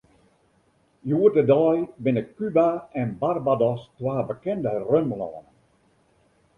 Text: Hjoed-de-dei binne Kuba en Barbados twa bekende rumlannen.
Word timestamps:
Hjoed-de-dei 1.05 1.77
binne 2.03 2.23
Kuba 2.35 2.65
en 3.03 3.13
Barbados 3.19 3.81
twa 3.97 4.15
bekende 4.29 4.73
rumlannen. 4.89 5.47